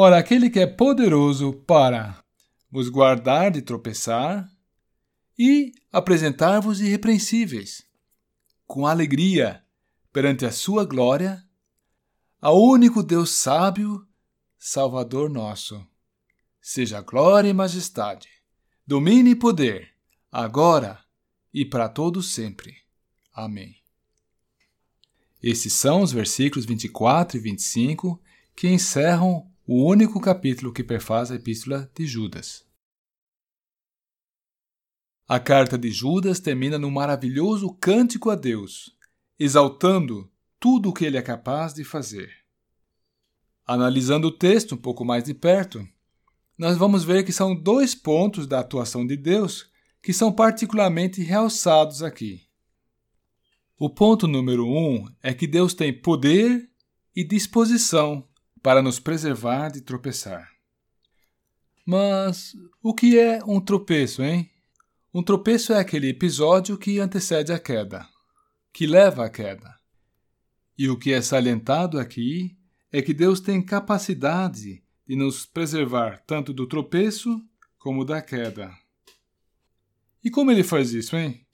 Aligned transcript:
Ora, 0.00 0.16
aquele 0.16 0.48
que 0.48 0.60
é 0.60 0.66
poderoso 0.68 1.52
para 1.66 2.22
vos 2.70 2.88
guardar 2.88 3.50
de 3.50 3.60
tropeçar 3.60 4.48
e 5.36 5.72
apresentar-vos 5.90 6.80
irrepreensíveis, 6.80 7.82
com 8.64 8.86
alegria, 8.86 9.60
perante 10.12 10.46
a 10.46 10.52
sua 10.52 10.84
glória, 10.84 11.44
ao 12.40 12.62
único 12.62 13.02
Deus 13.02 13.30
sábio, 13.30 14.06
Salvador 14.56 15.28
nosso. 15.28 15.84
Seja 16.62 17.00
glória 17.00 17.48
e 17.48 17.52
majestade, 17.52 18.28
domínio 18.86 19.32
e 19.32 19.34
poder, 19.34 19.96
agora 20.30 21.04
e 21.52 21.64
para 21.64 21.88
todos 21.88 22.32
sempre. 22.32 22.76
Amém. 23.32 23.74
Esses 25.42 25.72
são 25.72 26.02
os 26.02 26.12
versículos 26.12 26.64
24 26.64 27.36
e 27.36 27.40
25 27.40 28.22
que 28.54 28.68
encerram 28.68 29.47
o 29.70 29.84
único 29.84 30.18
capítulo 30.18 30.72
que 30.72 30.82
perfaz 30.82 31.30
a 31.30 31.34
epístola 31.34 31.92
de 31.94 32.06
Judas. 32.06 32.66
A 35.28 35.38
carta 35.38 35.76
de 35.76 35.90
Judas 35.90 36.40
termina 36.40 36.78
num 36.78 36.90
maravilhoso 36.90 37.74
cântico 37.74 38.30
a 38.30 38.34
Deus, 38.34 38.96
exaltando 39.38 40.32
tudo 40.58 40.88
o 40.88 40.92
que 40.94 41.04
ele 41.04 41.18
é 41.18 41.22
capaz 41.22 41.74
de 41.74 41.84
fazer. 41.84 42.32
Analisando 43.66 44.28
o 44.28 44.32
texto 44.32 44.74
um 44.74 44.78
pouco 44.78 45.04
mais 45.04 45.24
de 45.24 45.34
perto, 45.34 45.86
nós 46.56 46.78
vamos 46.78 47.04
ver 47.04 47.22
que 47.22 47.30
são 47.30 47.54
dois 47.54 47.94
pontos 47.94 48.46
da 48.46 48.60
atuação 48.60 49.06
de 49.06 49.18
Deus 49.18 49.70
que 50.02 50.14
são 50.14 50.32
particularmente 50.32 51.20
realçados 51.20 52.02
aqui. 52.02 52.48
O 53.78 53.90
ponto 53.90 54.26
número 54.26 54.66
um 54.66 55.04
é 55.22 55.34
que 55.34 55.46
Deus 55.46 55.74
tem 55.74 55.92
poder 55.92 56.70
e 57.14 57.22
disposição 57.22 58.27
para 58.62 58.82
nos 58.82 58.98
preservar 58.98 59.70
de 59.70 59.80
tropeçar. 59.80 60.50
Mas 61.86 62.52
o 62.82 62.94
que 62.94 63.18
é 63.18 63.42
um 63.44 63.60
tropeço, 63.60 64.22
hein? 64.22 64.50
Um 65.12 65.22
tropeço 65.22 65.72
é 65.72 65.78
aquele 65.78 66.08
episódio 66.10 66.76
que 66.76 67.00
antecede 67.00 67.52
a 67.52 67.58
queda, 67.58 68.06
que 68.72 68.86
leva 68.86 69.24
à 69.24 69.30
queda. 69.30 69.74
E 70.76 70.88
o 70.88 70.98
que 70.98 71.12
é 71.12 71.22
salientado 71.22 71.98
aqui 71.98 72.56
é 72.92 73.00
que 73.02 73.14
Deus 73.14 73.40
tem 73.40 73.64
capacidade 73.64 74.82
de 75.06 75.16
nos 75.16 75.46
preservar 75.46 76.22
tanto 76.26 76.52
do 76.52 76.66
tropeço 76.66 77.42
como 77.78 78.04
da 78.04 78.20
queda. 78.20 78.70
E 80.22 80.30
como 80.30 80.50
ele 80.50 80.62
faz 80.62 80.92
isso, 80.92 81.16
hein? 81.16 81.46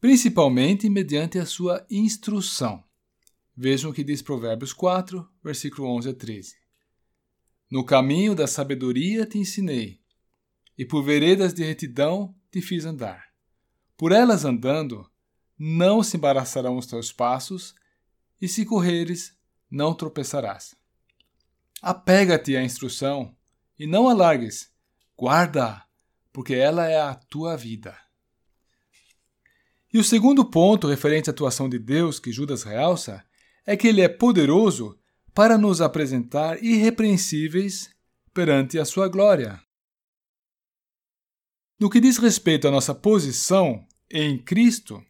Principalmente 0.00 0.88
mediante 0.88 1.38
a 1.38 1.44
sua 1.44 1.84
instrução. 1.90 2.84
Vejam 3.60 3.90
o 3.90 3.92
que 3.92 4.04
diz 4.04 4.22
Provérbios 4.22 4.72
4, 4.72 5.28
versículo 5.42 5.88
11 5.88 6.10
a 6.10 6.14
13. 6.14 6.54
No 7.68 7.84
caminho 7.84 8.32
da 8.32 8.46
sabedoria 8.46 9.26
te 9.26 9.36
ensinei, 9.36 10.00
e 10.78 10.84
por 10.84 11.02
veredas 11.02 11.52
de 11.52 11.64
retidão 11.64 12.32
te 12.52 12.62
fiz 12.62 12.84
andar. 12.84 13.24
Por 13.96 14.12
elas 14.12 14.44
andando, 14.44 15.10
não 15.58 16.04
se 16.04 16.16
embaraçarão 16.16 16.76
os 16.76 16.86
teus 16.86 17.10
passos, 17.10 17.74
e 18.40 18.46
se 18.46 18.64
correres, 18.64 19.36
não 19.68 19.92
tropeçarás. 19.92 20.76
Apega-te 21.82 22.56
à 22.56 22.62
instrução 22.62 23.36
e 23.76 23.88
não 23.88 24.08
a 24.08 24.14
largues. 24.14 24.72
Guarda, 25.16 25.82
porque 26.32 26.54
ela 26.54 26.86
é 26.86 27.00
a 27.00 27.16
tua 27.16 27.56
vida. 27.56 27.98
E 29.92 29.98
o 29.98 30.04
segundo 30.04 30.44
ponto 30.44 30.86
referente 30.86 31.28
à 31.28 31.32
atuação 31.32 31.68
de 31.68 31.80
Deus 31.80 32.20
que 32.20 32.30
Judas 32.30 32.62
realça 32.62 33.26
é 33.68 33.76
que 33.76 33.86
ele 33.86 34.00
é 34.00 34.08
poderoso 34.08 34.98
para 35.34 35.58
nos 35.58 35.82
apresentar 35.82 36.64
irrepreensíveis 36.64 37.94
perante 38.32 38.78
a 38.78 38.84
sua 38.86 39.08
glória. 39.08 39.62
No 41.78 41.90
que 41.90 42.00
diz 42.00 42.16
respeito 42.16 42.66
à 42.66 42.70
nossa 42.70 42.94
posição 42.94 43.86
em 44.10 44.42
Cristo, 44.42 45.04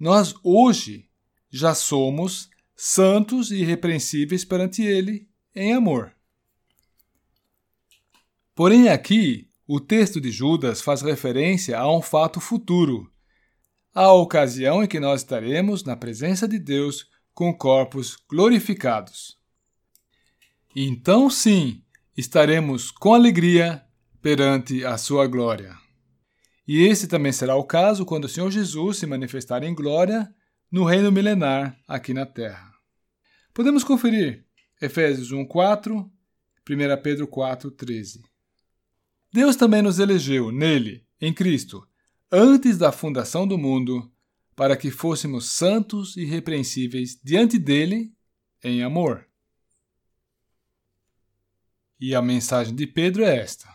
nós 0.00 0.34
hoje 0.42 1.06
já 1.50 1.74
somos 1.74 2.48
santos 2.74 3.50
e 3.50 3.56
irrepreensíveis 3.56 4.42
perante 4.42 4.82
Ele 4.82 5.28
em 5.54 5.74
amor. 5.74 6.16
Porém, 8.54 8.88
aqui, 8.88 9.50
o 9.66 9.78
texto 9.78 10.18
de 10.18 10.30
Judas 10.30 10.80
faz 10.80 11.02
referência 11.02 11.78
a 11.78 11.94
um 11.94 12.00
fato 12.00 12.40
futuro, 12.40 13.12
a 13.92 14.10
ocasião 14.14 14.82
em 14.82 14.86
que 14.86 14.98
nós 14.98 15.20
estaremos 15.20 15.84
na 15.84 15.94
presença 15.94 16.48
de 16.48 16.58
Deus 16.58 17.06
com 17.38 17.54
corpos 17.54 18.16
glorificados. 18.28 19.38
Então, 20.74 21.30
sim, 21.30 21.84
estaremos 22.16 22.90
com 22.90 23.14
alegria 23.14 23.80
perante 24.20 24.84
a 24.84 24.98
sua 24.98 25.24
glória. 25.28 25.78
E 26.66 26.80
esse 26.82 27.06
também 27.06 27.30
será 27.30 27.54
o 27.54 27.62
caso 27.62 28.04
quando 28.04 28.24
o 28.24 28.28
Senhor 28.28 28.50
Jesus 28.50 28.96
se 28.96 29.06
manifestar 29.06 29.62
em 29.62 29.72
glória 29.72 30.28
no 30.68 30.82
reino 30.82 31.12
milenar 31.12 31.78
aqui 31.86 32.12
na 32.12 32.26
terra. 32.26 32.72
Podemos 33.54 33.84
conferir 33.84 34.44
Efésios 34.82 35.30
1:4, 35.30 36.10
1 36.68 37.00
Pedro 37.00 37.28
4:13. 37.28 38.20
Deus 39.32 39.54
também 39.54 39.80
nos 39.80 40.00
elegeu 40.00 40.50
nele, 40.50 41.06
em 41.20 41.32
Cristo, 41.32 41.86
antes 42.32 42.76
da 42.76 42.90
fundação 42.90 43.46
do 43.46 43.56
mundo, 43.56 44.10
para 44.58 44.76
que 44.76 44.90
fôssemos 44.90 45.52
santos 45.52 46.16
e 46.16 46.24
repreensíveis 46.24 47.16
diante 47.22 47.60
dele 47.60 48.12
em 48.60 48.82
amor. 48.82 49.24
E 52.00 52.12
a 52.12 52.20
mensagem 52.20 52.74
de 52.74 52.84
Pedro 52.84 53.22
é 53.22 53.36
esta: 53.36 53.72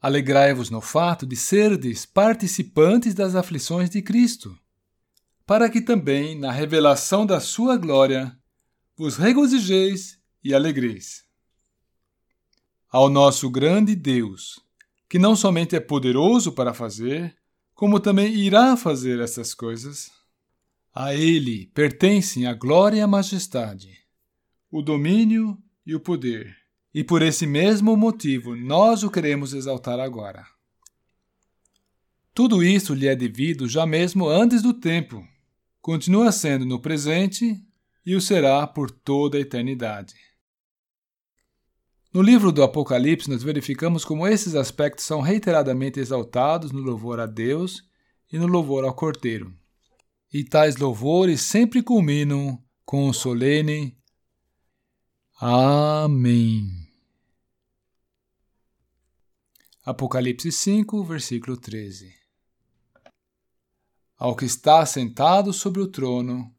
Alegrai-vos 0.00 0.70
no 0.70 0.80
fato 0.80 1.26
de 1.26 1.34
serdes 1.34 2.06
participantes 2.06 3.12
das 3.12 3.34
aflições 3.34 3.90
de 3.90 4.00
Cristo, 4.00 4.56
para 5.44 5.68
que 5.68 5.80
também, 5.80 6.38
na 6.38 6.52
revelação 6.52 7.26
da 7.26 7.40
sua 7.40 7.76
glória, 7.76 8.38
vos 8.96 9.16
regozijeis 9.16 10.16
e 10.44 10.54
alegreis. 10.54 11.24
Ao 12.88 13.10
nosso 13.10 13.50
grande 13.50 13.96
Deus, 13.96 14.60
que 15.08 15.18
não 15.18 15.34
somente 15.34 15.74
é 15.74 15.80
poderoso 15.80 16.52
para 16.52 16.72
fazer, 16.72 17.36
como 17.84 18.00
também 18.00 18.34
irá 18.34 18.78
fazer 18.78 19.20
essas 19.20 19.52
coisas. 19.52 20.10
A 20.94 21.14
ele 21.14 21.66
pertencem 21.74 22.46
a 22.46 22.54
glória 22.54 22.96
e 22.96 23.00
a 23.02 23.06
majestade, 23.06 23.90
o 24.70 24.80
domínio 24.80 25.62
e 25.84 25.94
o 25.94 26.00
poder, 26.00 26.56
e 26.94 27.04
por 27.04 27.20
esse 27.20 27.46
mesmo 27.46 27.94
motivo 27.94 28.56
nós 28.56 29.02
o 29.02 29.10
queremos 29.10 29.52
exaltar 29.52 30.00
agora. 30.00 30.46
Tudo 32.32 32.62
isso 32.62 32.94
lhe 32.94 33.06
é 33.06 33.14
devido 33.14 33.68
já 33.68 33.84
mesmo 33.84 34.30
antes 34.30 34.62
do 34.62 34.72
tempo, 34.72 35.22
continua 35.82 36.32
sendo 36.32 36.64
no 36.64 36.80
presente 36.80 37.62
e 38.06 38.16
o 38.16 38.20
será 38.22 38.66
por 38.66 38.90
toda 38.90 39.36
a 39.36 39.42
eternidade. 39.42 40.14
No 42.14 42.22
livro 42.22 42.52
do 42.52 42.62
Apocalipse, 42.62 43.28
nós 43.28 43.42
verificamos 43.42 44.04
como 44.04 44.24
esses 44.24 44.54
aspectos 44.54 45.04
são 45.04 45.20
reiteradamente 45.20 45.98
exaltados 45.98 46.70
no 46.70 46.78
louvor 46.78 47.18
a 47.18 47.26
Deus 47.26 47.82
e 48.32 48.38
no 48.38 48.46
louvor 48.46 48.84
ao 48.84 48.94
Cordeiro. 48.94 49.52
E 50.32 50.44
tais 50.44 50.76
louvores 50.76 51.40
sempre 51.40 51.82
culminam 51.82 52.62
com 52.84 53.08
o 53.08 53.12
solene 53.12 53.98
Amém. 55.40 56.88
Apocalipse 59.84 60.52
5, 60.52 61.02
versículo 61.02 61.56
13. 61.56 62.14
Ao 64.16 64.36
que 64.36 64.44
está 64.44 64.86
sentado 64.86 65.52
sobre 65.52 65.80
o 65.80 65.88
trono 65.88 66.54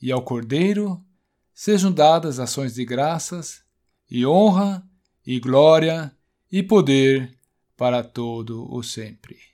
e 0.00 0.12
ao 0.12 0.22
Cordeiro 0.22 1.04
sejam 1.52 1.90
dadas 1.90 2.38
ações 2.38 2.74
de 2.74 2.84
graças 2.84 3.64
e 4.08 4.24
honra 4.24 4.88
e 5.26 5.38
glória 5.40 6.14
e 6.50 6.62
poder 6.62 7.36
para 7.76 8.02
todo 8.02 8.72
o 8.72 8.82
sempre. 8.82 9.51